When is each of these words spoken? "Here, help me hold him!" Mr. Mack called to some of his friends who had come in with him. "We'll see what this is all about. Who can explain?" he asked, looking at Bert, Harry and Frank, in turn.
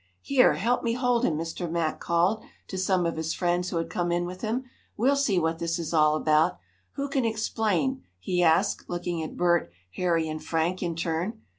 "Here, 0.23 0.55
help 0.55 0.81
me 0.81 0.93
hold 0.93 1.23
him!" 1.23 1.37
Mr. 1.37 1.69
Mack 1.69 1.99
called 1.99 2.41
to 2.69 2.77
some 2.79 3.05
of 3.05 3.17
his 3.17 3.35
friends 3.35 3.69
who 3.69 3.77
had 3.77 3.91
come 3.91 4.11
in 4.11 4.25
with 4.25 4.41
him. 4.41 4.63
"We'll 4.97 5.15
see 5.15 5.37
what 5.37 5.59
this 5.59 5.77
is 5.77 5.93
all 5.93 6.15
about. 6.15 6.57
Who 6.93 7.07
can 7.07 7.23
explain?" 7.23 8.01
he 8.17 8.41
asked, 8.41 8.89
looking 8.89 9.21
at 9.21 9.37
Bert, 9.37 9.71
Harry 9.97 10.27
and 10.27 10.43
Frank, 10.43 10.81
in 10.81 10.95
turn. 10.95 11.39